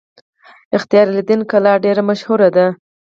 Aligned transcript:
اختیار 0.77 1.07
الدین 1.11 1.41
کلا 1.51 1.73
ډیره 1.83 2.01
مشهوره 2.09 2.49
ده 2.55 2.65